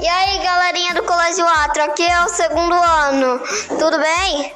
galerinha 0.00 0.94
do 0.94 1.02
Colégio 1.02 1.46
Atro, 1.46 1.82
aqui 1.82 2.02
é 2.02 2.24
o 2.24 2.28
segundo 2.28 2.74
ano, 2.74 3.38
tudo 3.78 3.98
bem? 3.98 4.54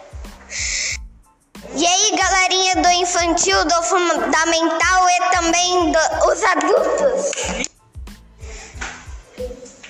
E 1.77 1.87
aí, 1.87 2.17
galerinha 2.17 2.77
do 2.77 2.89
infantil, 2.91 3.65
do 3.65 3.83
fundamental 3.83 5.09
e 5.09 5.37
também 5.37 5.93
dos 5.93 6.45
adultos. 6.45 7.65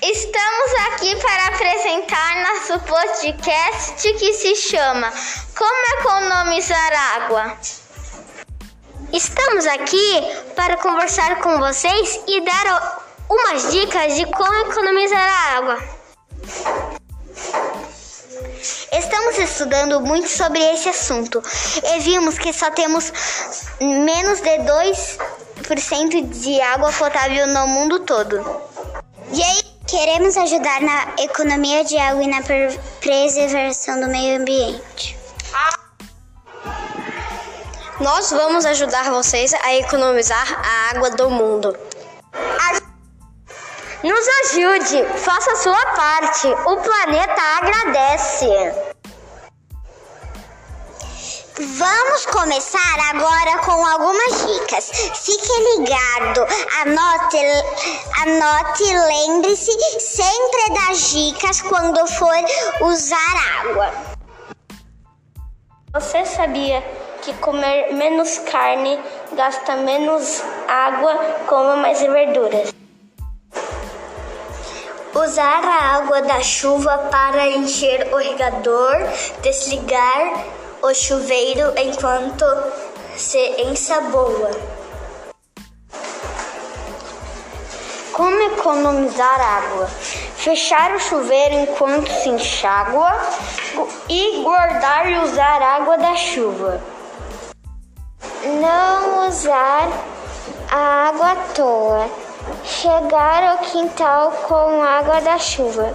Estamos 0.03 0.73
aqui 0.89 1.17
para 1.17 1.47
apresentar 1.47 2.37
nosso 2.43 2.81
podcast 2.81 4.13
que 4.15 4.33
se 4.35 4.57
chama 4.57 5.13
Como 5.57 6.01
Economizar 6.01 6.93
Água. 7.17 7.57
Estamos 9.13 9.67
aqui 9.67 10.23
para 10.57 10.77
conversar 10.79 11.41
com 11.41 11.59
vocês 11.59 12.21
e 12.27 12.41
dar 12.41 13.04
umas 13.29 13.73
dicas 13.73 14.15
de 14.15 14.27
como 14.27 14.71
economizar 14.71 15.57
água. 15.57 15.79
Estamos 18.93 19.39
estudando 19.39 20.01
muito 20.01 20.29
sobre 20.29 20.61
esse 20.73 20.89
assunto 20.89 21.43
e 21.83 21.99
vimos 22.01 22.39
que 22.39 22.53
só 22.53 22.71
temos 22.71 23.13
menos 23.81 24.41
de 24.41 24.59
2% 24.59 26.29
de 26.31 26.61
água 26.61 26.93
potável 26.93 27.47
no 27.49 27.67
mundo 27.67 28.01
todo. 28.01 28.39
E 29.33 29.43
aí, 29.43 29.63
queremos 29.87 30.37
ajudar 30.37 30.81
na 30.81 31.15
economia 31.19 31.85
de 31.85 31.99
água 31.99 32.23
e 32.23 32.27
na 32.27 32.41
preservação 33.01 34.01
do 34.01 34.09
meio 34.09 34.41
ambiente. 34.41 35.19
Nós 38.01 38.31
vamos 38.31 38.65
ajudar 38.67 39.11
vocês 39.11 39.55
a 39.55 39.75
economizar 39.75 40.61
a 40.65 40.91
água 40.91 41.11
do 41.11 41.31
mundo. 41.31 41.77
Nos 44.05 44.29
ajude, 44.45 45.03
faça 45.19 45.53
a 45.53 45.57
sua 45.57 45.87
parte. 45.97 46.49
O 46.49 46.77
planeta 46.77 47.41
agradece. 47.57 48.47
Vamos 51.59 52.27
começar 52.27 52.99
agora 53.15 53.61
com 53.65 53.87
algumas 53.87 54.47
dicas. 54.47 54.91
Fique 55.15 55.79
ligado, 55.79 56.47
anote, 56.83 57.39
anote, 58.21 58.85
lembre-se 58.85 59.73
sempre 59.99 60.75
das 60.75 61.11
dicas 61.11 61.63
quando 61.63 62.07
for 62.07 62.37
usar 62.83 63.63
água. 63.63 63.91
Você 65.95 66.27
sabia 66.27 66.85
que 67.23 67.33
comer 67.39 67.95
menos 67.95 68.37
carne 68.41 69.03
gasta 69.33 69.77
menos 69.77 70.43
água, 70.69 71.17
coma 71.47 71.77
mais 71.77 72.03
verduras? 72.03 72.84
Usar 75.25 75.65
a 75.65 75.97
água 75.97 76.21
da 76.21 76.43
chuva 76.43 76.99
para 77.11 77.49
encher 77.49 78.13
o 78.13 78.19
regador, 78.19 78.95
desligar 79.41 80.45
o 80.83 80.93
chuveiro 80.93 81.73
enquanto 81.79 82.45
se 83.17 83.39
ensaboa. 83.63 84.51
Como 88.13 88.39
economizar 88.53 89.41
água? 89.41 89.87
Fechar 90.37 90.95
o 90.95 91.01
chuveiro 91.01 91.55
enquanto 91.55 92.13
se 92.13 92.29
enxágua 92.29 93.11
e 94.11 94.43
guardar 94.43 95.11
e 95.11 95.19
usar 95.21 95.63
água 95.63 95.97
da 95.97 96.15
chuva. 96.17 96.83
Não 98.61 99.27
usar 99.27 99.89
a 100.71 101.09
água 101.09 101.33
à 101.33 101.37
toa 101.55 102.34
chegar 102.65 103.43
ao 103.43 103.59
quintal 103.59 104.31
com 104.49 104.83
água 104.83 105.21
da 105.21 105.39
chuva. 105.39 105.95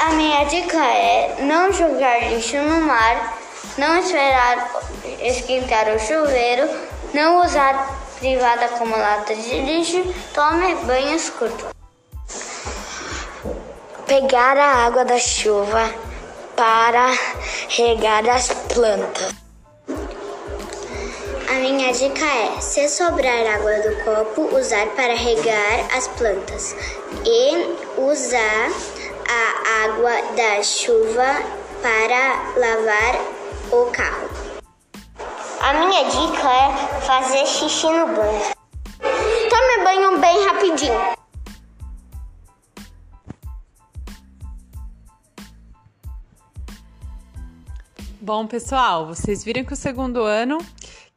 A 0.00 0.12
minha 0.12 0.44
dica 0.44 0.76
é 0.76 1.36
não 1.40 1.72
jogar 1.72 2.30
lixo 2.30 2.56
no 2.58 2.82
mar, 2.82 3.38
não 3.78 3.98
esperar 3.98 4.70
esquentar 5.20 5.88
o 5.88 5.98
chuveiro, 5.98 6.68
não 7.14 7.42
usar 7.44 7.88
privada 8.18 8.68
como 8.78 8.96
lata 8.96 9.34
de 9.34 9.60
lixo, 9.60 10.02
tome 10.34 10.74
banhos 10.84 11.30
curtos. 11.30 11.66
Pegar 14.06 14.58
a 14.58 14.86
água 14.86 15.04
da 15.04 15.18
chuva 15.18 15.92
para 16.54 17.10
regar 17.68 18.28
as 18.28 18.48
plantas. 18.48 19.32
Minha 21.62 21.92
dica 21.92 22.24
é: 22.24 22.60
se 22.60 22.88
sobrar 22.88 23.46
água 23.46 23.78
do 23.82 24.04
copo, 24.04 24.52
usar 24.56 24.84
para 24.96 25.14
regar 25.14 25.96
as 25.96 26.08
plantas 26.08 26.74
e 27.24 28.00
usar 28.00 28.68
a 29.28 29.84
água 29.84 30.10
da 30.34 30.60
chuva 30.64 31.40
para 31.80 32.58
lavar 32.58 33.14
o 33.70 33.86
carro. 33.92 34.28
A 35.60 35.72
minha 35.74 36.02
dica 36.02 36.50
é 36.52 37.00
fazer 37.02 37.46
xixi 37.46 37.86
no 37.86 38.08
banho. 38.08 38.42
Tome 39.48 39.84
banho 39.84 40.18
bem 40.18 40.44
rapidinho. 40.44 41.22
Bom, 48.20 48.48
pessoal, 48.48 49.06
vocês 49.06 49.44
viram 49.44 49.64
que 49.64 49.72
o 49.72 49.76
segundo 49.76 50.22
ano 50.22 50.58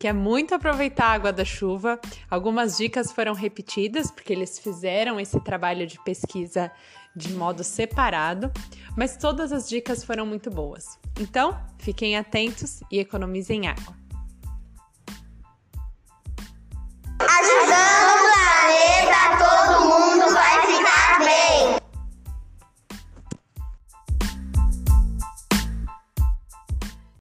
que 0.05 0.09
é 0.09 0.13
muito 0.13 0.53
aproveitar 0.53 1.07
a 1.07 1.13
água 1.13 1.33
da 1.33 1.43
chuva. 1.43 1.99
Algumas 2.29 2.77
dicas 2.77 3.11
foram 3.11 3.33
repetidas, 3.33 4.11
porque 4.11 4.33
eles 4.33 4.59
fizeram 4.59 5.19
esse 5.19 5.39
trabalho 5.39 5.87
de 5.87 5.99
pesquisa 6.03 6.71
de 7.15 7.33
modo 7.33 7.63
separado, 7.63 8.51
mas 8.95 9.17
todas 9.17 9.51
as 9.51 9.67
dicas 9.67 10.03
foram 10.03 10.23
muito 10.23 10.51
boas. 10.51 10.99
Então, 11.19 11.59
fiquem 11.79 12.15
atentos 12.15 12.83
e 12.91 12.99
economizem 12.99 13.67
água. 13.67 14.04